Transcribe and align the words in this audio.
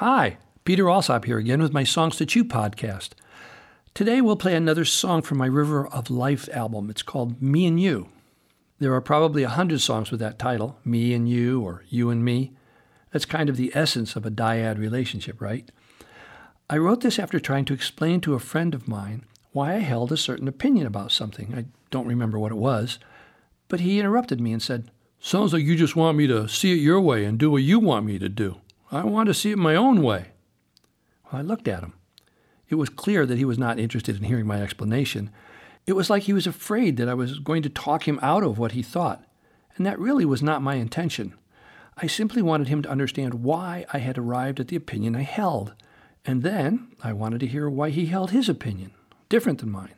Hi, 0.00 0.36
Peter 0.66 0.90
Alsop 0.90 1.24
here 1.24 1.38
again 1.38 1.62
with 1.62 1.72
my 1.72 1.82
Songs 1.82 2.16
to 2.16 2.26
Chew 2.26 2.44
podcast. 2.44 3.12
Today 3.94 4.20
we'll 4.20 4.36
play 4.36 4.54
another 4.54 4.84
song 4.84 5.22
from 5.22 5.38
my 5.38 5.46
River 5.46 5.86
of 5.86 6.10
Life 6.10 6.50
album. 6.52 6.90
It's 6.90 7.02
called 7.02 7.40
Me 7.40 7.64
and 7.64 7.80
You. 7.80 8.10
There 8.78 8.92
are 8.92 9.00
probably 9.00 9.42
a 9.42 9.48
hundred 9.48 9.80
songs 9.80 10.10
with 10.10 10.20
that 10.20 10.38
title, 10.38 10.78
Me 10.84 11.14
and 11.14 11.26
You 11.26 11.62
or 11.62 11.82
You 11.88 12.10
and 12.10 12.22
Me. 12.22 12.52
That's 13.10 13.24
kind 13.24 13.48
of 13.48 13.56
the 13.56 13.72
essence 13.74 14.16
of 14.16 14.26
a 14.26 14.30
dyad 14.30 14.76
relationship, 14.76 15.40
right? 15.40 15.66
I 16.68 16.76
wrote 16.76 17.00
this 17.00 17.18
after 17.18 17.40
trying 17.40 17.64
to 17.64 17.72
explain 17.72 18.20
to 18.20 18.34
a 18.34 18.38
friend 18.38 18.74
of 18.74 18.86
mine 18.86 19.24
why 19.52 19.76
I 19.76 19.78
held 19.78 20.12
a 20.12 20.18
certain 20.18 20.46
opinion 20.46 20.86
about 20.86 21.10
something. 21.10 21.54
I 21.56 21.64
don't 21.90 22.06
remember 22.06 22.38
what 22.38 22.52
it 22.52 22.56
was, 22.56 22.98
but 23.68 23.80
he 23.80 23.98
interrupted 23.98 24.42
me 24.42 24.52
and 24.52 24.60
said, 24.60 24.90
Sounds 25.20 25.54
like 25.54 25.64
you 25.64 25.74
just 25.74 25.96
want 25.96 26.18
me 26.18 26.26
to 26.26 26.48
see 26.48 26.72
it 26.72 26.82
your 26.82 27.00
way 27.00 27.24
and 27.24 27.38
do 27.38 27.50
what 27.50 27.62
you 27.62 27.80
want 27.80 28.04
me 28.04 28.18
to 28.18 28.28
do. 28.28 28.60
I 28.90 29.04
want 29.04 29.26
to 29.26 29.34
see 29.34 29.50
it 29.50 29.58
my 29.58 29.74
own 29.74 30.02
way. 30.02 30.26
Well, 31.24 31.40
I 31.40 31.42
looked 31.42 31.66
at 31.66 31.82
him. 31.82 31.94
It 32.68 32.76
was 32.76 32.88
clear 32.88 33.26
that 33.26 33.38
he 33.38 33.44
was 33.44 33.58
not 33.58 33.78
interested 33.78 34.16
in 34.16 34.24
hearing 34.24 34.46
my 34.46 34.60
explanation. 34.62 35.30
It 35.86 35.94
was 35.94 36.10
like 36.10 36.24
he 36.24 36.32
was 36.32 36.46
afraid 36.46 36.96
that 36.96 37.08
I 37.08 37.14
was 37.14 37.38
going 37.38 37.62
to 37.62 37.68
talk 37.68 38.06
him 38.06 38.18
out 38.22 38.42
of 38.42 38.58
what 38.58 38.72
he 38.72 38.82
thought, 38.82 39.24
and 39.76 39.86
that 39.86 39.98
really 39.98 40.24
was 40.24 40.42
not 40.42 40.62
my 40.62 40.74
intention. 40.74 41.34
I 41.96 42.06
simply 42.06 42.42
wanted 42.42 42.68
him 42.68 42.82
to 42.82 42.90
understand 42.90 43.34
why 43.34 43.86
I 43.92 43.98
had 43.98 44.18
arrived 44.18 44.60
at 44.60 44.68
the 44.68 44.76
opinion 44.76 45.16
I 45.16 45.22
held, 45.22 45.74
and 46.24 46.42
then 46.42 46.88
I 47.02 47.12
wanted 47.12 47.40
to 47.40 47.46
hear 47.46 47.70
why 47.70 47.90
he 47.90 48.06
held 48.06 48.30
his 48.32 48.48
opinion, 48.48 48.92
different 49.28 49.60
than 49.60 49.70
mine. 49.70 49.94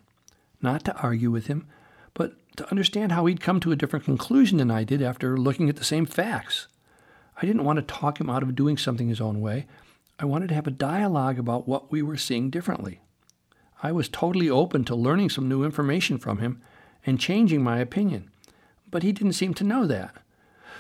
Not 0.61 0.84
to 0.84 0.97
argue 0.97 1.30
with 1.30 1.47
him, 1.47 1.66
but 2.14 2.34
to 2.56 2.70
understand 2.70 3.12
how 3.12 3.27
he'd 3.27 3.41
come 3.41 3.61
to 3.61 3.73
a 3.73 3.77
different 3.77 4.05
conclusion 4.05 4.59
than 4.59 4.70
I 4.70 4.84
did 4.84 5.02
after 5.02 5.36
looking 5.36 5.69
at 5.69 5.77
the 5.77 5.84
same 5.84 6.06
facts. 6.06 6.69
I 7.41 7.47
didn't 7.47 7.65
want 7.65 7.77
to 7.78 7.83
talk 7.83 8.20
him 8.20 8.28
out 8.28 8.42
of 8.42 8.56
doing 8.56 8.77
something 8.77 9.09
his 9.09 9.20
own 9.20 9.41
way. 9.41 9.66
I 10.19 10.24
wanted 10.24 10.48
to 10.48 10.55
have 10.55 10.66
a 10.66 10.73
dialogue 10.73 11.38
about 11.38 11.69
what 11.69 11.92
we 11.92 12.02
were 12.02 12.16
seeing 12.16 12.51
differently. 12.51 13.01
I 13.83 13.92
was 13.92 14.08
totally 14.08 14.50
open 14.50 14.84
to 14.84 14.97
learning 14.97 15.31
some 15.31 15.48
new 15.48 15.62
information 15.62 16.19
from 16.19 16.39
him 16.39 16.61
and 17.06 17.20
changing 17.20 17.62
my 17.62 17.78
opinion, 17.78 18.31
but 18.91 19.05
he 19.05 19.12
didn't 19.12 19.34
seem 19.34 19.55
to 19.55 19.64
know 19.64 19.86
that. 19.86 20.16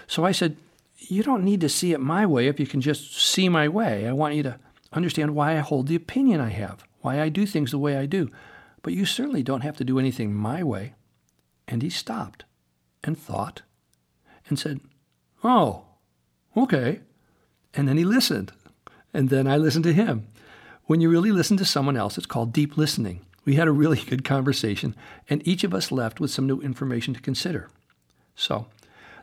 So 0.08 0.24
I 0.24 0.32
said, 0.32 0.56
You 0.96 1.22
don't 1.22 1.44
need 1.44 1.60
to 1.60 1.68
see 1.68 1.92
it 1.92 2.00
my 2.00 2.26
way 2.26 2.48
if 2.48 2.58
you 2.58 2.66
can 2.66 2.80
just 2.80 3.16
see 3.16 3.48
my 3.48 3.68
way. 3.68 4.08
I 4.08 4.12
want 4.12 4.34
you 4.34 4.42
to 4.42 4.58
understand 4.92 5.34
why 5.34 5.56
I 5.56 5.60
hold 5.60 5.86
the 5.86 5.94
opinion 5.94 6.40
I 6.40 6.50
have, 6.50 6.84
why 7.02 7.20
I 7.20 7.28
do 7.28 7.46
things 7.46 7.70
the 7.70 7.78
way 7.78 7.96
I 7.96 8.06
do. 8.06 8.30
But 8.82 8.94
you 8.94 9.04
certainly 9.04 9.44
don't 9.44 9.60
have 9.60 9.76
to 9.76 9.84
do 9.84 9.98
anything 9.98 10.34
my 10.34 10.64
way. 10.64 10.94
And 11.68 11.82
he 11.82 11.90
stopped 11.90 12.44
and 13.04 13.16
thought 13.16 13.62
and 14.48 14.58
said, 14.58 14.80
Oh, 15.44 15.84
okay. 16.64 17.00
And 17.74 17.88
then 17.88 17.96
he 17.96 18.04
listened. 18.04 18.52
And 19.12 19.30
then 19.30 19.46
I 19.46 19.56
listened 19.56 19.84
to 19.84 19.92
him. 19.92 20.26
When 20.86 21.00
you 21.00 21.10
really 21.10 21.32
listen 21.32 21.56
to 21.58 21.64
someone 21.64 21.96
else, 21.96 22.16
it's 22.16 22.26
called 22.26 22.52
deep 22.52 22.76
listening. 22.76 23.20
We 23.44 23.54
had 23.54 23.68
a 23.68 23.72
really 23.72 24.00
good 24.08 24.24
conversation, 24.24 24.94
and 25.28 25.46
each 25.46 25.64
of 25.64 25.74
us 25.74 25.92
left 25.92 26.20
with 26.20 26.30
some 26.30 26.46
new 26.46 26.60
information 26.60 27.14
to 27.14 27.20
consider. 27.20 27.70
So, 28.34 28.66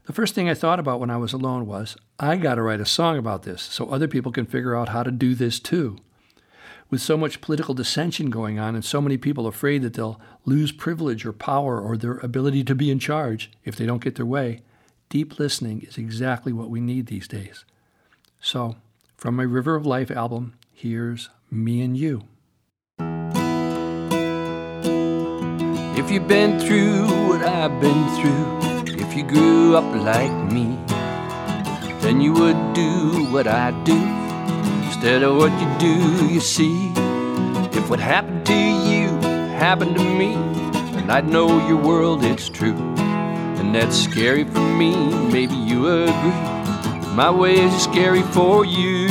the 0.05 0.13
first 0.13 0.35
thing 0.35 0.47
I 0.47 0.53
thought 0.53 0.79
about 0.79 0.99
when 0.99 1.09
I 1.09 1.17
was 1.17 1.33
alone 1.33 1.65
was 1.65 1.97
I 2.19 2.37
got 2.37 2.55
to 2.55 2.61
write 2.61 2.81
a 2.81 2.85
song 2.85 3.17
about 3.17 3.43
this 3.43 3.63
so 3.63 3.87
other 3.87 4.07
people 4.07 4.31
can 4.31 4.45
figure 4.45 4.75
out 4.75 4.89
how 4.89 5.01
to 5.01 5.11
do 5.11 5.33
this 5.33 5.59
too. 5.59 5.97
With 6.91 7.01
so 7.01 7.17
much 7.17 7.41
political 7.41 7.73
dissension 7.73 8.29
going 8.29 8.59
on 8.59 8.75
and 8.75 8.85
so 8.85 9.01
many 9.01 9.17
people 9.17 9.47
afraid 9.47 9.81
that 9.81 9.95
they'll 9.95 10.21
lose 10.45 10.71
privilege 10.71 11.25
or 11.25 11.33
power 11.33 11.81
or 11.81 11.97
their 11.97 12.17
ability 12.17 12.63
to 12.65 12.75
be 12.75 12.91
in 12.91 12.99
charge 12.99 13.51
if 13.63 13.75
they 13.75 13.87
don't 13.87 14.03
get 14.03 14.15
their 14.15 14.25
way, 14.25 14.61
deep 15.09 15.39
listening 15.39 15.81
is 15.81 15.97
exactly 15.97 16.53
what 16.53 16.69
we 16.69 16.81
need 16.81 17.07
these 17.07 17.27
days. 17.27 17.65
So, 18.39 18.75
from 19.17 19.35
my 19.35 19.43
River 19.43 19.75
of 19.75 19.85
Life 19.85 20.11
album, 20.11 20.55
here's 20.71 21.29
Me 21.49 21.81
and 21.81 21.97
You. 21.97 22.23
If 25.97 26.11
you've 26.11 26.27
been 26.27 26.59
through 26.59 27.05
what 27.27 27.41
I've 27.41 27.79
been 27.81 28.07
through, 28.19 29.01
if 29.01 29.15
you 29.15 29.23
grew 29.23 29.75
up 29.75 29.85
like 29.95 30.51
me, 30.51 30.77
then 32.01 32.21
you 32.21 32.33
would 32.33 32.73
do 32.73 33.25
what 33.31 33.47
I 33.47 33.71
do 33.83 33.97
instead 34.85 35.23
of 35.23 35.37
what 35.37 35.51
you 35.59 35.79
do, 35.79 36.33
you 36.33 36.39
see. 36.39 36.91
If 37.77 37.89
what 37.89 37.99
happened 37.99 38.45
to 38.45 38.53
you 38.53 39.07
happened 39.55 39.95
to 39.95 40.03
me, 40.03 40.33
then 40.93 41.09
I'd 41.09 41.27
know 41.27 41.67
your 41.67 41.77
world, 41.77 42.23
it's 42.23 42.49
true. 42.49 42.94
That's 43.75 44.05
scary 44.05 44.45
for 44.45 44.61
me, 44.61 44.95
maybe 45.33 45.53
you 45.53 45.87
agree. 45.87 46.41
My 47.13 47.29
way 47.29 47.55
is 47.55 47.83
scary 47.83 48.21
for 48.21 48.63
you. 48.63 49.09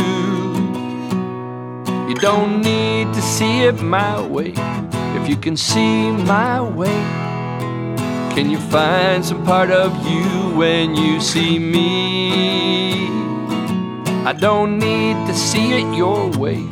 You 2.08 2.14
don't 2.14 2.62
need 2.62 3.12
to 3.12 3.20
see 3.20 3.64
it 3.64 3.82
my 3.82 4.26
way 4.26 4.54
if 5.20 5.28
you 5.28 5.36
can 5.36 5.58
see 5.58 6.10
my 6.10 6.62
way. 6.62 6.96
Can 8.34 8.48
you 8.48 8.56
find 8.56 9.22
some 9.22 9.44
part 9.44 9.70
of 9.70 9.92
you 10.08 10.56
when 10.56 10.96
you 10.96 11.20
see 11.20 11.58
me? 11.58 13.08
I 14.24 14.32
don't 14.32 14.78
need 14.78 15.26
to 15.26 15.34
see 15.34 15.74
it 15.74 15.94
your 15.94 16.30
way 16.38 16.66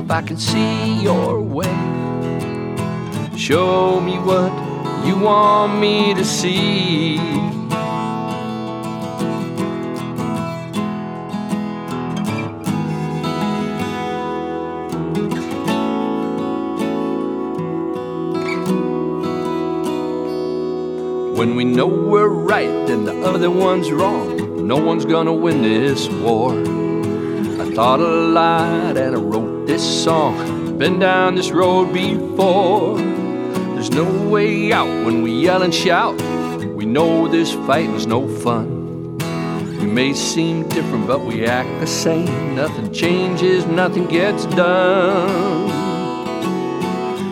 if 0.00 0.10
I 0.10 0.22
can 0.22 0.38
see 0.38 0.94
your 1.02 1.42
way. 1.42 1.76
Show 3.36 4.00
me 4.00 4.16
what 4.18 4.67
you 5.08 5.16
want 5.16 5.80
me 5.80 6.12
to 6.12 6.22
see. 6.22 7.16
When 21.38 21.56
we 21.56 21.64
know 21.64 21.86
we're 21.86 22.28
right 22.28 22.68
and 22.68 23.06
the 23.06 23.18
other 23.22 23.50
one's 23.50 23.90
wrong, 23.90 24.66
no 24.66 24.76
one's 24.76 25.06
gonna 25.06 25.32
win 25.32 25.62
this 25.62 26.06
war. 26.10 26.52
I 26.52 27.74
thought 27.74 28.00
a 28.00 28.14
lot 28.38 28.98
and 28.98 29.16
I 29.16 29.18
wrote 29.18 29.66
this 29.66 30.04
song. 30.04 30.76
Been 30.76 30.98
down 30.98 31.36
this 31.36 31.50
road 31.50 31.94
before. 31.94 33.17
There's 33.78 33.92
no 33.92 34.28
way 34.28 34.72
out 34.72 34.88
when 35.06 35.22
we 35.22 35.30
yell 35.30 35.62
and 35.62 35.72
shout. 35.72 36.20
We 36.74 36.84
know 36.84 37.28
this 37.28 37.52
fight 37.52 37.88
was 37.88 38.08
no 38.08 38.26
fun. 38.26 39.18
We 39.78 39.86
may 39.86 40.14
seem 40.14 40.68
different, 40.68 41.06
but 41.06 41.20
we 41.20 41.46
act 41.46 41.68
the 41.78 41.86
same. 41.86 42.56
Nothing 42.56 42.92
changes, 42.92 43.66
nothing 43.66 44.06
gets 44.06 44.46
done. 44.46 45.68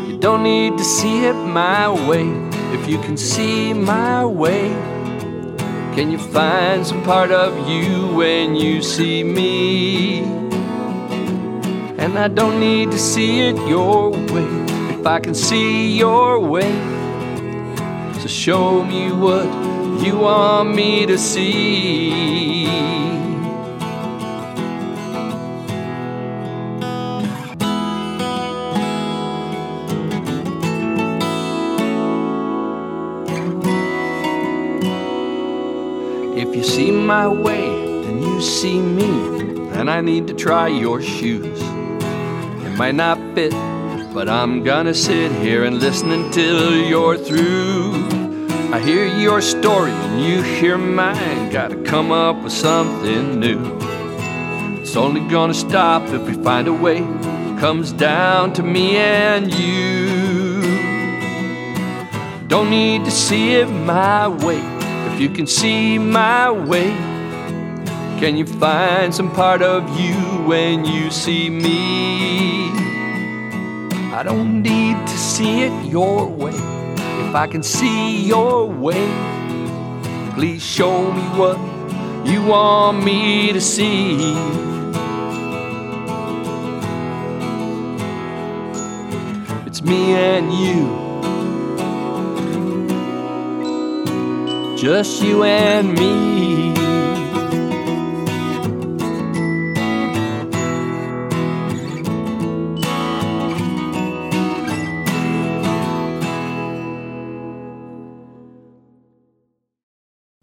You 0.08 0.18
don't 0.18 0.44
need 0.44 0.78
to 0.78 0.84
see 0.84 1.24
it 1.24 1.34
my 1.34 1.88
way 2.08 2.28
if 2.72 2.88
you 2.88 2.98
can 2.98 3.16
see 3.16 3.72
my 3.72 4.24
way. 4.24 4.68
Can 5.96 6.12
you 6.12 6.18
find 6.18 6.86
some 6.86 7.02
part 7.02 7.32
of 7.32 7.68
you 7.68 8.14
when 8.14 8.54
you 8.54 8.82
see 8.82 9.24
me? 9.24 10.20
And 11.98 12.16
I 12.16 12.28
don't 12.28 12.60
need 12.60 12.92
to 12.92 12.98
see 13.00 13.40
it 13.40 13.56
your 13.66 14.10
way 14.10 14.75
I 15.06 15.20
can 15.20 15.34
see 15.34 15.96
your 15.96 16.40
way. 16.40 16.72
So 18.20 18.26
show 18.26 18.84
me 18.84 19.12
what 19.12 19.46
you 20.04 20.18
want 20.18 20.74
me 20.74 21.06
to 21.06 21.16
see. 21.16 22.66
If 36.36 36.54
you 36.54 36.64
see 36.64 36.90
my 36.90 37.28
way, 37.28 37.68
then 38.02 38.22
you 38.22 38.40
see 38.40 38.80
me, 38.80 39.08
and 39.78 39.88
I 39.88 40.00
need 40.00 40.26
to 40.26 40.34
try 40.34 40.66
your 40.66 41.00
shoes. 41.00 41.60
It 41.62 42.76
might 42.76 42.96
not 42.96 43.18
fit, 43.34 43.54
but 44.16 44.30
I'm 44.30 44.62
gonna 44.62 44.94
sit 44.94 45.30
here 45.30 45.64
and 45.64 45.78
listen 45.78 46.10
until 46.10 46.74
you're 46.74 47.18
through. 47.18 47.92
I 48.72 48.80
hear 48.80 49.06
your 49.06 49.42
story 49.42 49.90
and 49.90 50.24
you 50.24 50.40
hear 50.42 50.78
mine, 50.78 51.50
gotta 51.50 51.76
come 51.82 52.10
up 52.10 52.42
with 52.42 52.54
something 52.54 53.38
new. 53.38 53.60
It's 54.80 54.96
only 54.96 55.20
gonna 55.28 55.52
stop 55.52 56.08
if 56.08 56.22
we 56.26 56.32
find 56.42 56.66
a 56.66 56.72
way. 56.72 57.00
Comes 57.60 57.92
down 57.92 58.54
to 58.54 58.62
me 58.62 58.96
and 58.96 59.52
you. 59.52 60.62
Don't 62.48 62.70
need 62.70 63.04
to 63.04 63.10
see 63.10 63.56
it 63.56 63.66
my 63.66 64.28
way 64.28 64.62
if 65.12 65.20
you 65.20 65.28
can 65.28 65.46
see 65.46 65.98
my 65.98 66.50
way, 66.50 66.88
can 68.18 68.34
you 68.38 68.46
find 68.46 69.14
some 69.14 69.30
part 69.30 69.60
of 69.60 69.82
you 70.00 70.14
when 70.46 70.86
you 70.86 71.10
see 71.10 71.50
me? 71.50 72.85
I 74.16 74.22
don't 74.22 74.62
need 74.62 74.96
to 75.06 75.18
see 75.18 75.64
it 75.64 75.84
your 75.84 76.26
way. 76.26 76.54
If 77.28 77.34
I 77.34 77.46
can 77.46 77.62
see 77.62 78.24
your 78.24 78.66
way, 78.66 79.06
please 80.32 80.64
show 80.64 81.12
me 81.12 81.20
what 81.36 81.58
you 82.26 82.42
want 82.42 83.04
me 83.04 83.52
to 83.52 83.60
see. 83.60 84.16
It's 89.66 89.82
me 89.82 90.14
and 90.14 90.50
you, 90.50 90.88
just 94.78 95.22
you 95.22 95.44
and 95.44 95.92
me. 95.92 96.75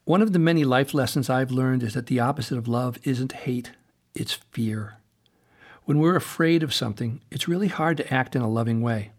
One 0.06 0.22
of 0.22 0.34
the 0.34 0.40
many 0.40 0.66
life 0.66 0.94
lessons 0.94 1.30
I've 1.30 1.50
learned 1.50 1.82
is 1.82 1.94
that 1.94 2.08
the 2.08 2.20
opposite 2.20 2.58
of 2.58 2.68
love 2.68 2.98
isn't 3.04 3.32
hate, 3.32 3.72
it's 4.14 4.34
fear. 4.52 4.98
When 5.86 5.98
we're 5.98 6.18
afraid 6.18 6.62
of 6.62 6.74
something, 6.74 7.22
it's 7.32 7.48
really 7.48 7.70
hard 7.70 7.96
to 7.98 8.14
act 8.14 8.36
in 8.36 8.42
a 8.42 8.50
loving 8.50 8.82
way. 8.82 9.12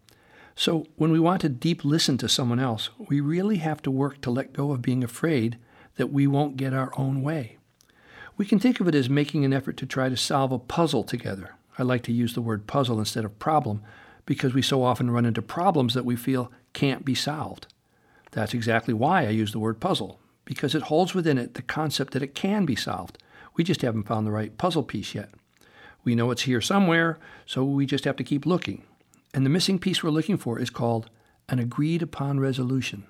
So, 0.54 0.84
when 0.96 1.10
we 1.10 1.18
want 1.18 1.40
to 1.40 1.48
deep 1.48 1.86
listen 1.86 2.18
to 2.18 2.28
someone 2.28 2.60
else, 2.60 2.90
we 2.98 3.18
really 3.18 3.56
have 3.56 3.80
to 3.82 3.90
work 3.90 4.20
to 4.20 4.30
let 4.30 4.52
go 4.52 4.72
of 4.72 4.82
being 4.82 5.02
afraid 5.02 5.56
that 5.96 6.12
we 6.12 6.26
won't 6.26 6.58
get 6.58 6.74
our 6.74 6.92
own 6.98 7.22
way. 7.22 7.56
We 8.36 8.44
can 8.44 8.58
think 8.58 8.78
of 8.78 8.86
it 8.86 8.94
as 8.94 9.08
making 9.08 9.42
an 9.46 9.54
effort 9.54 9.78
to 9.78 9.86
try 9.86 10.10
to 10.10 10.18
solve 10.18 10.52
a 10.52 10.58
puzzle 10.58 11.02
together. 11.02 11.54
I 11.78 11.82
like 11.82 12.02
to 12.02 12.12
use 12.12 12.34
the 12.34 12.42
word 12.42 12.66
puzzle 12.66 12.98
instead 12.98 13.24
of 13.24 13.38
problem 13.38 13.82
because 14.26 14.52
we 14.52 14.60
so 14.60 14.82
often 14.82 15.10
run 15.10 15.24
into 15.24 15.40
problems 15.40 15.94
that 15.94 16.04
we 16.04 16.14
feel 16.14 16.52
can't 16.74 17.06
be 17.06 17.14
solved. 17.14 17.68
That's 18.32 18.52
exactly 18.52 18.92
why 18.92 19.22
I 19.22 19.30
use 19.30 19.52
the 19.52 19.58
word 19.58 19.80
puzzle, 19.80 20.18
because 20.44 20.74
it 20.74 20.82
holds 20.82 21.14
within 21.14 21.38
it 21.38 21.54
the 21.54 21.62
concept 21.62 22.12
that 22.12 22.22
it 22.22 22.34
can 22.34 22.64
be 22.64 22.76
solved. 22.76 23.18
We 23.56 23.64
just 23.64 23.82
haven't 23.82 24.04
found 24.04 24.26
the 24.26 24.32
right 24.32 24.56
puzzle 24.58 24.82
piece 24.82 25.14
yet. 25.14 25.30
We 26.04 26.14
know 26.14 26.30
it's 26.30 26.42
here 26.42 26.60
somewhere, 26.60 27.18
so 27.46 27.64
we 27.64 27.86
just 27.86 28.04
have 28.04 28.16
to 28.16 28.24
keep 28.24 28.44
looking. 28.44 28.82
And 29.32 29.44
the 29.44 29.50
missing 29.50 29.78
piece 29.78 30.02
we're 30.02 30.10
looking 30.10 30.36
for 30.36 30.58
is 30.58 30.70
called 30.70 31.08
an 31.48 31.58
agreed 31.58 32.02
upon 32.02 32.40
resolution. 32.40 33.04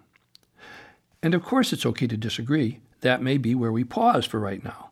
And 1.22 1.34
of 1.34 1.42
course, 1.42 1.72
it's 1.72 1.86
okay 1.86 2.06
to 2.06 2.16
disagree. 2.16 2.81
That 3.00 3.22
may 3.22 3.38
be 3.38 3.54
where 3.54 3.72
we 3.72 3.84
pause 3.84 4.26
for 4.26 4.38
right 4.38 4.62
now. 4.62 4.90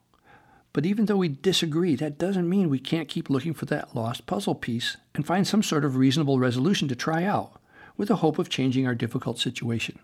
But 0.72 0.86
even 0.86 1.06
though 1.06 1.16
we 1.16 1.28
disagree, 1.28 1.96
that 1.96 2.18
doesn't 2.18 2.48
mean 2.48 2.70
we 2.70 2.78
can't 2.78 3.08
keep 3.08 3.28
looking 3.28 3.52
for 3.52 3.66
that 3.66 3.94
lost 3.94 4.26
puzzle 4.26 4.54
piece 4.54 4.96
and 5.14 5.26
find 5.26 5.46
some 5.46 5.62
sort 5.62 5.84
of 5.84 5.96
reasonable 5.96 6.38
resolution 6.38 6.88
to 6.88 6.96
try 6.96 7.24
out, 7.24 7.60
with 7.96 8.08
the 8.08 8.16
hope 8.16 8.38
of 8.38 8.48
changing 8.48 8.86
our 8.86 8.94
difficult 8.94 9.38
situation. 9.38 9.98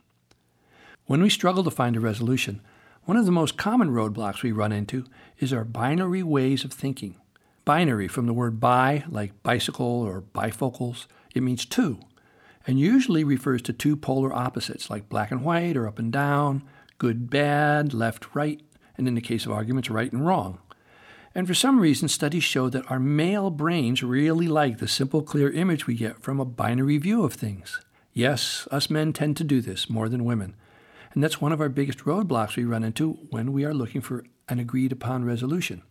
When 1.09 1.23
we 1.23 1.31
struggle 1.31 1.65
to 1.65 1.71
find 1.71 1.97
a 1.97 2.01
resolution, 2.01 2.61
one 3.07 3.17
of 3.17 3.25
the 3.25 3.33
most 3.33 3.57
common 3.57 3.89
roadblocks 3.89 4.43
we 4.43 4.53
run 4.53 4.73
into 4.73 5.07
is 5.39 5.55
our 5.55 5.65
binary 5.65 6.23
ways 6.23 6.65
of 6.65 6.73
thinking. 6.75 7.15
Binary 7.65 8.09
from 8.09 8.27
the 8.27 8.35
word 8.35 8.61
bi, 8.61 9.05
like 9.09 9.43
bicycle 9.43 10.03
or 10.03 10.21
bifocals, 10.21 11.07
it 11.35 11.43
means 11.43 11.65
two, 11.65 11.99
and 12.67 12.79
usually 12.79 13.25
refers 13.25 13.63
to 13.63 13.73
two 13.73 13.97
polar 13.97 14.35
opposites 14.35 14.91
like 14.91 15.09
black 15.09 15.31
and 15.31 15.43
white 15.43 15.79
or 15.79 15.89
up 15.89 15.99
and 15.99 16.13
down, 16.13 16.63
good, 16.99 17.31
bad, 17.31 17.95
left, 17.95 18.35
right, 18.35 18.61
and 18.99 19.09
in 19.09 19.15
the 19.15 19.23
case 19.23 19.47
of 19.47 19.53
arguments, 19.53 19.89
right 19.89 20.13
and 20.13 20.27
wrong. 20.27 20.59
And 21.35 21.47
for 21.47 21.55
some 21.55 21.81
reason, 21.81 22.09
studies 22.09 22.45
show 22.45 22.69
that 22.69 22.91
our 22.91 23.01
male 23.01 23.49
brains 23.49 24.03
really 24.03 24.47
like 24.47 24.77
the 24.77 24.87
simple, 24.87 25.23
clear 25.23 25.51
image 25.51 25.87
we 25.87 25.95
get 25.95 26.21
from 26.21 26.39
a 26.39 26.45
binary 26.45 26.99
view 26.99 27.25
of 27.25 27.33
things. 27.33 27.81
Yes, 28.13 28.69
us 28.71 28.91
men 28.91 29.15
tend 29.15 29.39
to 29.39 29.45
do 29.45 29.63
this 29.63 29.89
more 29.89 30.11
than 30.11 30.27
women. 30.27 30.55
And 31.15 31.23
that's 31.23 31.41
one 31.41 31.53
of 31.53 31.61
our 31.61 31.69
biggest 31.69 32.01
roadblocks 32.01 32.57
we 32.57 32.65
run 32.65 32.85
into 32.85 33.13
when 33.31 33.53
we 33.53 33.65
are 33.65 33.75
looking 33.75 34.01
for 34.01 34.25
an 34.49 34.59
agreed 34.59 34.93
upon 34.93 35.25
resolution. 35.25 35.83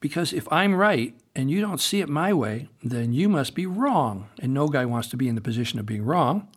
Because 0.00 0.32
if 0.32 0.50
I'm 0.52 0.74
right 0.74 1.14
and 1.34 1.50
you 1.50 1.60
don't 1.60 1.80
see 1.80 2.00
it 2.00 2.08
my 2.08 2.32
way, 2.32 2.68
then 2.82 3.12
you 3.12 3.28
must 3.28 3.54
be 3.54 3.66
wrong. 3.66 4.28
And 4.38 4.52
no 4.52 4.68
guy 4.68 4.84
wants 4.84 5.08
to 5.08 5.16
be 5.16 5.28
in 5.28 5.34
the 5.34 5.40
position 5.40 5.78
of 5.78 5.86
being 5.86 6.04
wrong. 6.04 6.48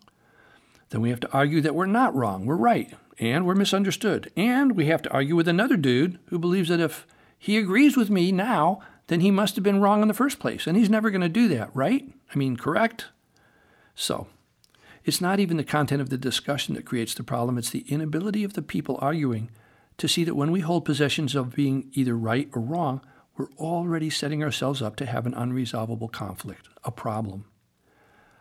Then 0.89 1.01
we 1.01 1.09
have 1.09 1.19
to 1.21 1.31
argue 1.31 1.61
that 1.61 1.75
we're 1.75 1.85
not 1.85 2.15
wrong, 2.15 2.45
we're 2.45 2.55
right, 2.55 2.93
and 3.19 3.45
we're 3.45 3.55
misunderstood. 3.55 4.31
And 4.37 4.75
we 4.75 4.85
have 4.87 5.01
to 5.03 5.11
argue 5.11 5.35
with 5.35 5.47
another 5.47 5.77
dude 5.77 6.19
who 6.25 6.39
believes 6.39 6.69
that 6.69 6.79
if 6.79 7.05
he 7.37 7.57
agrees 7.57 7.97
with 7.97 8.09
me 8.09 8.31
now, 8.31 8.81
then 9.07 9.21
he 9.21 9.31
must 9.31 9.55
have 9.55 9.63
been 9.63 9.81
wrong 9.81 10.01
in 10.01 10.07
the 10.07 10.13
first 10.13 10.39
place. 10.39 10.67
And 10.67 10.77
he's 10.77 10.89
never 10.89 11.09
going 11.09 11.21
to 11.21 11.29
do 11.29 11.47
that, 11.49 11.73
right? 11.73 12.09
I 12.33 12.37
mean, 12.37 12.57
correct? 12.57 13.07
So, 13.95 14.27
it's 15.07 15.21
not 15.21 15.39
even 15.39 15.55
the 15.55 15.63
content 15.63 16.01
of 16.01 16.09
the 16.09 16.17
discussion 16.17 16.75
that 16.75 16.85
creates 16.85 17.13
the 17.13 17.23
problem, 17.23 17.57
it's 17.57 17.69
the 17.69 17.85
inability 17.87 18.43
of 18.43 18.53
the 18.53 18.61
people 18.61 18.99
arguing 19.01 19.49
to 19.97 20.05
see 20.05 20.25
that 20.25 20.35
when 20.35 20.51
we 20.51 20.59
hold 20.59 20.83
possessions 20.83 21.33
of 21.33 21.55
being 21.55 21.89
either 21.93 22.15
right 22.15 22.49
or 22.53 22.61
wrong, 22.61 22.99
we're 23.37 23.49
already 23.57 24.09
setting 24.09 24.43
ourselves 24.43 24.81
up 24.81 24.97
to 24.97 25.05
have 25.05 25.25
an 25.25 25.33
unresolvable 25.33 26.11
conflict, 26.11 26.67
a 26.83 26.91
problem. 26.91 27.45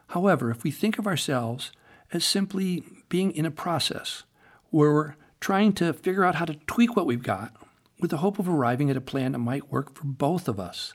However, 0.09 0.51
if 0.51 0.65
we 0.65 0.73
think 0.73 0.99
of 0.99 1.07
ourselves 1.07 1.71
as 2.13 2.25
simply 2.25 2.83
being 3.09 3.31
in 3.31 3.47
a 3.47 3.51
process 3.53 4.25
where 4.71 4.93
we're 4.93 5.15
trying 5.39 5.73
to 5.75 5.93
figure 5.93 6.25
out 6.25 6.35
how 6.35 6.47
to 6.47 6.55
tweak 6.67 6.97
what 6.97 7.07
we've 7.07 7.23
got 7.23 7.55
with 8.01 8.11
the 8.11 8.19
hope 8.19 8.41
of 8.41 8.49
arriving 8.49 8.91
at 8.91 8.97
a 8.97 9.01
plan 9.01 9.33
that 9.33 9.39
might 9.39 9.71
work 9.71 9.95
for 9.95 10.05
both 10.05 10.49
of 10.49 10.59
us, 10.59 10.95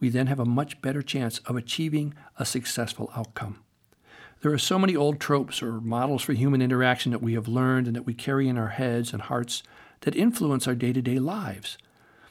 we 0.00 0.08
then 0.08 0.26
have 0.26 0.40
a 0.40 0.44
much 0.44 0.82
better 0.82 1.02
chance 1.02 1.38
of 1.46 1.54
achieving 1.54 2.14
a 2.36 2.44
successful 2.44 3.12
outcome. 3.14 3.63
There 4.44 4.52
are 4.52 4.58
so 4.58 4.78
many 4.78 4.94
old 4.94 5.20
tropes 5.20 5.62
or 5.62 5.80
models 5.80 6.20
for 6.20 6.34
human 6.34 6.60
interaction 6.60 7.12
that 7.12 7.22
we 7.22 7.32
have 7.32 7.48
learned 7.48 7.86
and 7.86 7.96
that 7.96 8.04
we 8.04 8.12
carry 8.12 8.46
in 8.46 8.58
our 8.58 8.68
heads 8.68 9.14
and 9.14 9.22
hearts 9.22 9.62
that 10.02 10.14
influence 10.14 10.68
our 10.68 10.74
day 10.74 10.92
to 10.92 11.00
day 11.00 11.18
lives. 11.18 11.78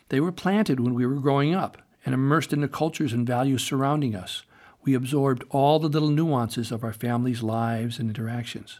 They 0.09 0.19
were 0.19 0.31
planted 0.31 0.79
when 0.79 0.93
we 0.93 1.07
were 1.07 1.15
growing 1.15 1.55
up 1.55 1.79
and 2.05 2.13
immersed 2.13 2.53
in 2.53 2.61
the 2.61 2.67
cultures 2.67 3.13
and 3.13 3.25
values 3.25 3.63
surrounding 3.63 4.15
us. 4.15 4.43
We 4.83 4.93
absorbed 4.93 5.43
all 5.49 5.79
the 5.79 5.87
little 5.87 6.11
nuances 6.11 6.71
of 6.71 6.83
our 6.83 6.93
family's 6.93 7.41
lives 7.41 7.97
and 7.97 8.09
interactions. 8.09 8.79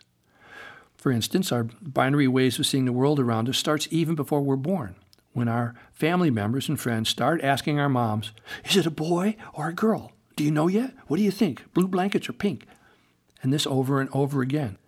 For 0.96 1.12
instance, 1.12 1.52
our 1.52 1.64
binary 1.82 2.28
ways 2.28 2.60
of 2.60 2.68
seeing 2.68 2.86
the 2.86 2.94
world 2.94 3.20
around 3.20 3.50
us 3.50 3.58
starts 3.58 3.88
even 3.90 4.14
before 4.14 4.42
we're 4.42 4.58
born, 4.58 4.94
when 5.32 5.48
our 5.48 5.74
family 5.92 6.30
members 6.30 6.70
and 6.70 6.80
friends 6.80 7.10
start 7.10 7.44
asking 7.44 7.80
our 7.80 7.90
moms, 7.90 8.32
Is 8.64 8.78
it 8.78 8.86
a 8.86 8.92
boy 8.92 9.38
or 9.56 9.70
a 9.70 9.74
girl? 9.74 10.12
Do 10.36 10.44
you 10.44 10.52
know 10.52 10.68
yet? 10.68 10.94
What 11.08 11.18
do 11.18 11.24
you 11.24 11.32
think? 11.32 11.74
Blue 11.74 11.88
blankets 11.88 12.30
or 12.30 12.34
pink? 12.34 12.68
And 13.44 13.54
this 13.54 13.68
over 13.68 14.02
and 14.02 14.10
over 14.12 14.42
again. 14.42 14.80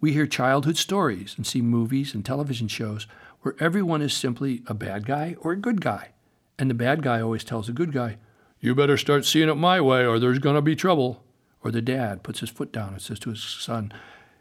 We 0.00 0.12
hear 0.12 0.26
childhood 0.26 0.76
stories 0.76 1.34
and 1.36 1.46
see 1.46 1.62
movies 1.62 2.12
and 2.14 2.24
television 2.26 2.68
shows 2.68 3.06
where 3.40 3.54
everyone 3.60 4.02
is 4.02 4.12
simply 4.12 4.62
a 4.66 4.74
bad 4.74 5.06
guy 5.06 5.36
or 5.40 5.52
a 5.52 5.56
good 5.56 5.80
guy. 5.80 6.10
And 6.58 6.68
the 6.68 6.74
bad 6.74 7.02
guy 7.02 7.20
always 7.20 7.44
tells 7.44 7.68
the 7.68 7.72
good 7.72 7.92
guy, 7.92 8.18
You 8.60 8.74
better 8.74 8.96
start 8.96 9.24
seeing 9.24 9.48
it 9.48 9.54
my 9.54 9.80
way 9.80 10.04
or 10.04 10.18
there's 10.18 10.40
going 10.40 10.56
to 10.56 10.62
be 10.62 10.76
trouble. 10.76 11.22
Or 11.64 11.70
the 11.70 11.80
dad 11.80 12.24
puts 12.24 12.40
his 12.40 12.50
foot 12.50 12.72
down 12.72 12.92
and 12.92 13.00
says 13.00 13.20
to 13.20 13.30
his 13.30 13.42
son, 13.42 13.92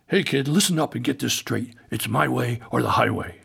Hey 0.08 0.24
kid, 0.24 0.48
listen 0.48 0.80
up 0.80 0.96
and 0.96 1.04
get 1.04 1.20
this 1.20 1.34
straight. 1.34 1.76
It's 1.90 2.08
my 2.08 2.28
way 2.28 2.60
or 2.72 2.82
the 2.82 2.92
highway. 2.92 3.42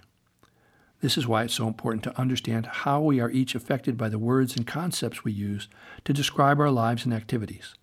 This 1.00 1.18
is 1.18 1.26
why 1.26 1.44
it's 1.44 1.54
so 1.54 1.68
important 1.68 2.02
to 2.04 2.18
understand 2.18 2.66
how 2.66 3.02
we 3.02 3.20
are 3.20 3.30
each 3.30 3.54
affected 3.54 3.98
by 3.98 4.08
the 4.08 4.18
words 4.18 4.56
and 4.56 4.66
concepts 4.66 5.22
we 5.22 5.32
use 5.32 5.68
to 6.04 6.14
describe 6.14 6.58
our 6.58 6.70
lives 6.70 7.04
and 7.04 7.12
activities. 7.12 7.74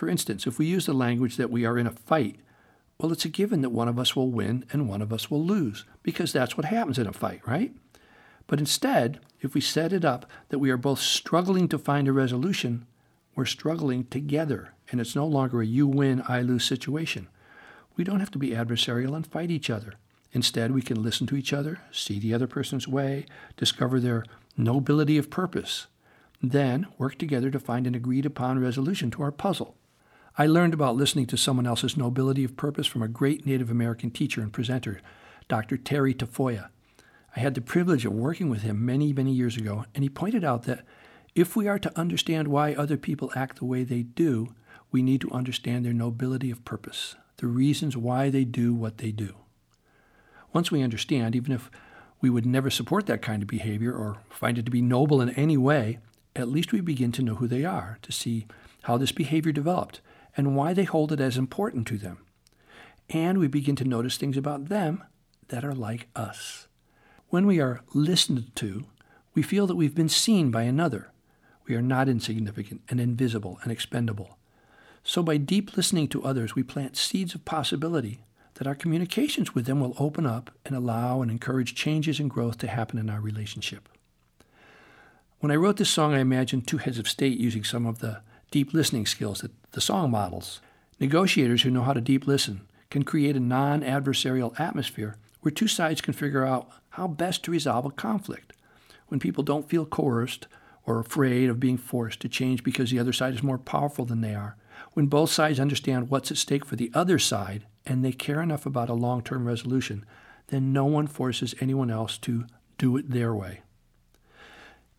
For 0.00 0.08
instance, 0.08 0.46
if 0.46 0.58
we 0.58 0.64
use 0.64 0.86
the 0.86 0.94
language 0.94 1.36
that 1.36 1.50
we 1.50 1.66
are 1.66 1.78
in 1.78 1.86
a 1.86 1.90
fight, 1.90 2.36
well, 2.96 3.12
it's 3.12 3.26
a 3.26 3.28
given 3.28 3.60
that 3.60 3.68
one 3.68 3.86
of 3.86 3.98
us 3.98 4.16
will 4.16 4.30
win 4.30 4.64
and 4.72 4.88
one 4.88 5.02
of 5.02 5.12
us 5.12 5.30
will 5.30 5.44
lose, 5.44 5.84
because 6.02 6.32
that's 6.32 6.56
what 6.56 6.64
happens 6.64 6.98
in 6.98 7.06
a 7.06 7.12
fight, 7.12 7.46
right? 7.46 7.74
But 8.46 8.60
instead, 8.60 9.20
if 9.42 9.52
we 9.52 9.60
set 9.60 9.92
it 9.92 10.02
up 10.02 10.24
that 10.48 10.58
we 10.58 10.70
are 10.70 10.78
both 10.78 11.00
struggling 11.00 11.68
to 11.68 11.78
find 11.78 12.08
a 12.08 12.14
resolution, 12.14 12.86
we're 13.34 13.44
struggling 13.44 14.04
together, 14.06 14.72
and 14.90 15.02
it's 15.02 15.14
no 15.14 15.26
longer 15.26 15.60
a 15.60 15.66
you 15.66 15.86
win, 15.86 16.22
I 16.26 16.40
lose 16.40 16.64
situation. 16.64 17.28
We 17.94 18.02
don't 18.02 18.20
have 18.20 18.30
to 18.30 18.38
be 18.38 18.52
adversarial 18.52 19.14
and 19.14 19.26
fight 19.26 19.50
each 19.50 19.68
other. 19.68 19.96
Instead, 20.32 20.72
we 20.72 20.80
can 20.80 21.02
listen 21.02 21.26
to 21.26 21.36
each 21.36 21.52
other, 21.52 21.80
see 21.92 22.18
the 22.18 22.32
other 22.32 22.46
person's 22.46 22.88
way, 22.88 23.26
discover 23.58 24.00
their 24.00 24.24
nobility 24.56 25.18
of 25.18 25.28
purpose, 25.28 25.88
then 26.42 26.86
work 26.96 27.18
together 27.18 27.50
to 27.50 27.60
find 27.60 27.86
an 27.86 27.94
agreed 27.94 28.24
upon 28.24 28.58
resolution 28.58 29.10
to 29.10 29.22
our 29.22 29.30
puzzle. 29.30 29.76
I 30.38 30.46
learned 30.46 30.74
about 30.74 30.96
listening 30.96 31.26
to 31.26 31.36
someone 31.36 31.66
else's 31.66 31.96
nobility 31.96 32.44
of 32.44 32.56
purpose 32.56 32.86
from 32.86 33.02
a 33.02 33.08
great 33.08 33.44
Native 33.44 33.70
American 33.70 34.10
teacher 34.10 34.40
and 34.40 34.52
presenter, 34.52 35.00
Dr. 35.48 35.76
Terry 35.76 36.14
Tafoya. 36.14 36.68
I 37.36 37.40
had 37.40 37.54
the 37.54 37.60
privilege 37.60 38.06
of 38.06 38.12
working 38.12 38.48
with 38.48 38.62
him 38.62 38.84
many, 38.84 39.12
many 39.12 39.32
years 39.32 39.56
ago, 39.56 39.84
and 39.94 40.04
he 40.04 40.08
pointed 40.08 40.44
out 40.44 40.64
that 40.64 40.84
if 41.34 41.56
we 41.56 41.68
are 41.68 41.78
to 41.78 41.98
understand 41.98 42.48
why 42.48 42.74
other 42.74 42.96
people 42.96 43.32
act 43.34 43.58
the 43.58 43.64
way 43.64 43.82
they 43.82 44.02
do, 44.02 44.54
we 44.92 45.02
need 45.02 45.20
to 45.20 45.30
understand 45.30 45.84
their 45.84 45.92
nobility 45.92 46.50
of 46.50 46.64
purpose, 46.64 47.16
the 47.36 47.46
reasons 47.46 47.96
why 47.96 48.30
they 48.30 48.44
do 48.44 48.74
what 48.74 48.98
they 48.98 49.12
do. 49.12 49.34
Once 50.52 50.70
we 50.70 50.82
understand, 50.82 51.36
even 51.36 51.52
if 51.52 51.70
we 52.20 52.30
would 52.30 52.46
never 52.46 52.70
support 52.70 53.06
that 53.06 53.22
kind 53.22 53.42
of 53.42 53.48
behavior 53.48 53.92
or 53.92 54.18
find 54.28 54.58
it 54.58 54.64
to 54.64 54.70
be 54.70 54.82
noble 54.82 55.20
in 55.20 55.30
any 55.30 55.56
way, 55.56 55.98
at 56.34 56.48
least 56.48 56.72
we 56.72 56.80
begin 56.80 57.12
to 57.12 57.22
know 57.22 57.36
who 57.36 57.46
they 57.46 57.64
are, 57.64 57.98
to 58.02 58.12
see 58.12 58.46
how 58.82 58.96
this 58.96 59.12
behavior 59.12 59.52
developed, 59.52 60.00
and 60.40 60.56
why 60.56 60.72
they 60.72 60.84
hold 60.84 61.12
it 61.12 61.20
as 61.20 61.36
important 61.36 61.86
to 61.86 61.98
them. 61.98 62.16
And 63.10 63.36
we 63.36 63.46
begin 63.46 63.76
to 63.76 63.84
notice 63.84 64.16
things 64.16 64.38
about 64.38 64.70
them 64.70 65.04
that 65.48 65.66
are 65.66 65.74
like 65.74 66.08
us. 66.16 66.66
When 67.28 67.46
we 67.46 67.60
are 67.60 67.82
listened 67.92 68.56
to, 68.56 68.86
we 69.34 69.42
feel 69.42 69.66
that 69.66 69.76
we've 69.76 69.94
been 69.94 70.08
seen 70.08 70.50
by 70.50 70.62
another. 70.62 71.12
We 71.66 71.74
are 71.74 71.82
not 71.82 72.08
insignificant 72.08 72.80
and 72.88 72.98
invisible 72.98 73.58
and 73.62 73.70
expendable. 73.70 74.38
So 75.04 75.22
by 75.22 75.36
deep 75.36 75.76
listening 75.76 76.08
to 76.08 76.24
others, 76.24 76.54
we 76.54 76.62
plant 76.62 76.96
seeds 76.96 77.34
of 77.34 77.44
possibility 77.44 78.24
that 78.54 78.66
our 78.66 78.74
communications 78.74 79.54
with 79.54 79.66
them 79.66 79.78
will 79.78 79.94
open 79.98 80.24
up 80.24 80.50
and 80.64 80.74
allow 80.74 81.20
and 81.20 81.30
encourage 81.30 81.74
changes 81.74 82.18
and 82.18 82.30
growth 82.30 82.56
to 82.58 82.66
happen 82.66 82.98
in 82.98 83.10
our 83.10 83.20
relationship. 83.20 83.90
When 85.40 85.52
I 85.52 85.56
wrote 85.56 85.76
this 85.76 85.90
song, 85.90 86.14
I 86.14 86.20
imagined 86.20 86.66
two 86.66 86.78
heads 86.78 86.98
of 86.98 87.08
state 87.08 87.38
using 87.38 87.62
some 87.62 87.84
of 87.84 87.98
the 87.98 88.22
deep 88.50 88.74
listening 88.74 89.06
skills 89.06 89.40
that 89.40 89.52
the 89.72 89.80
song 89.80 90.10
models. 90.10 90.60
Negotiators 90.98 91.62
who 91.62 91.70
know 91.70 91.82
how 91.82 91.92
to 91.92 92.00
deep 92.00 92.26
listen 92.26 92.62
can 92.90 93.04
create 93.04 93.36
a 93.36 93.40
non 93.40 93.82
adversarial 93.82 94.58
atmosphere 94.58 95.16
where 95.40 95.52
two 95.52 95.68
sides 95.68 96.00
can 96.00 96.12
figure 96.12 96.44
out 96.44 96.68
how 96.90 97.06
best 97.06 97.44
to 97.44 97.50
resolve 97.50 97.84
a 97.86 97.90
conflict. 97.90 98.52
When 99.08 99.20
people 99.20 99.42
don't 99.42 99.68
feel 99.68 99.86
coerced 99.86 100.46
or 100.84 100.98
afraid 100.98 101.48
of 101.48 101.60
being 101.60 101.78
forced 101.78 102.20
to 102.20 102.28
change 102.28 102.64
because 102.64 102.90
the 102.90 102.98
other 102.98 103.12
side 103.12 103.34
is 103.34 103.42
more 103.42 103.58
powerful 103.58 104.04
than 104.04 104.20
they 104.20 104.34
are. 104.34 104.56
When 104.92 105.06
both 105.06 105.30
sides 105.30 105.60
understand 105.60 106.10
what's 106.10 106.30
at 106.30 106.36
stake 106.36 106.64
for 106.64 106.76
the 106.76 106.90
other 106.94 107.18
side 107.18 107.64
and 107.86 108.04
they 108.04 108.12
care 108.12 108.42
enough 108.42 108.66
about 108.66 108.88
a 108.88 108.94
long 108.94 109.22
term 109.22 109.46
resolution, 109.46 110.04
then 110.48 110.72
no 110.72 110.84
one 110.84 111.06
forces 111.06 111.54
anyone 111.60 111.90
else 111.90 112.18
to 112.18 112.46
do 112.78 112.96
it 112.96 113.10
their 113.10 113.34
way. 113.34 113.60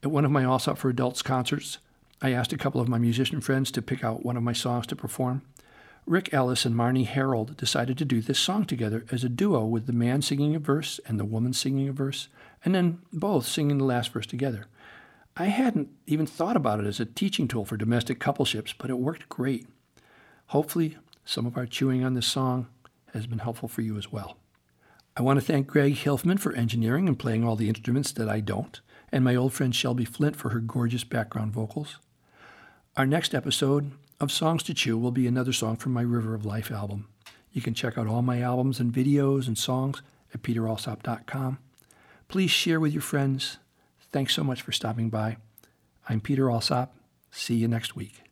At 0.03 0.11
one 0.11 0.25
of 0.25 0.31
my 0.31 0.43
Alsop 0.43 0.77
for 0.77 0.89
Adults 0.89 1.21
concerts, 1.21 1.77
I 2.23 2.33
asked 2.33 2.53
a 2.53 2.57
couple 2.57 2.79
of 2.79 2.87
my 2.87 2.99
musician 2.99 3.41
friends 3.41 3.71
to 3.71 3.81
pick 3.81 4.03
out 4.03 4.23
one 4.23 4.37
of 4.37 4.43
my 4.43 4.53
songs 4.53 4.85
to 4.87 4.95
perform. 4.95 5.41
Rick 6.05 6.33
Ellis 6.33 6.65
and 6.65 6.75
Marnie 6.75 7.07
Harold 7.07 7.57
decided 7.57 7.97
to 7.97 8.05
do 8.05 8.21
this 8.21 8.37
song 8.37 8.65
together 8.65 9.05
as 9.11 9.23
a 9.23 9.29
duo 9.29 9.65
with 9.65 9.87
the 9.87 9.93
man 9.93 10.21
singing 10.21 10.55
a 10.55 10.59
verse 10.59 10.99
and 11.07 11.19
the 11.19 11.25
woman 11.25 11.53
singing 11.53 11.89
a 11.89 11.93
verse, 11.93 12.27
and 12.63 12.75
then 12.75 12.99
both 13.11 13.47
singing 13.47 13.79
the 13.79 13.85
last 13.85 14.11
verse 14.11 14.27
together. 14.27 14.65
I 15.35 15.45
hadn't 15.45 15.89
even 16.05 16.27
thought 16.27 16.55
about 16.55 16.79
it 16.79 16.85
as 16.85 16.99
a 16.99 17.05
teaching 17.05 17.47
tool 17.47 17.65
for 17.65 17.77
domestic 17.77 18.19
coupleships, 18.19 18.73
but 18.73 18.89
it 18.89 18.99
worked 18.99 19.29
great. 19.29 19.67
Hopefully, 20.47 20.97
some 21.25 21.45
of 21.45 21.57
our 21.57 21.65
chewing 21.65 22.03
on 22.03 22.13
this 22.13 22.27
song 22.27 22.67
has 23.13 23.25
been 23.25 23.39
helpful 23.39 23.69
for 23.69 23.81
you 23.81 23.97
as 23.97 24.11
well. 24.11 24.37
I 25.17 25.23
want 25.23 25.39
to 25.39 25.45
thank 25.45 25.67
Greg 25.67 25.95
Hilfman 25.95 26.39
for 26.39 26.53
engineering 26.53 27.07
and 27.07 27.17
playing 27.17 27.43
all 27.43 27.55
the 27.55 27.69
instruments 27.69 28.11
that 28.11 28.29
I 28.29 28.41
don't, 28.41 28.79
and 29.11 29.23
my 29.23 29.35
old 29.35 29.53
friend 29.53 29.73
Shelby 29.73 30.05
Flint 30.05 30.35
for 30.35 30.49
her 30.49 30.59
gorgeous 30.59 31.03
background 31.03 31.51
vocals. 31.53 31.97
Our 32.97 33.05
next 33.05 33.33
episode 33.33 33.91
of 34.19 34.33
Songs 34.33 34.63
to 34.63 34.73
Chew 34.73 34.97
will 34.97 35.11
be 35.11 35.25
another 35.25 35.53
song 35.53 35.77
from 35.77 35.93
my 35.93 36.01
River 36.01 36.35
of 36.35 36.45
Life 36.45 36.69
album. 36.69 37.07
You 37.53 37.61
can 37.61 37.73
check 37.73 37.97
out 37.97 38.05
all 38.05 38.21
my 38.21 38.41
albums 38.41 38.81
and 38.81 38.91
videos 38.93 39.47
and 39.47 39.57
songs 39.57 40.01
at 40.33 40.43
peteralsop.com. 40.43 41.59
Please 42.27 42.51
share 42.51 42.81
with 42.81 42.91
your 42.91 43.01
friends. 43.01 43.59
Thanks 44.11 44.33
so 44.33 44.43
much 44.43 44.61
for 44.61 44.73
stopping 44.73 45.09
by. 45.09 45.37
I'm 46.09 46.19
Peter 46.19 46.51
Alsop. 46.51 46.93
See 47.31 47.55
you 47.55 47.69
next 47.69 47.95
week. 47.95 48.30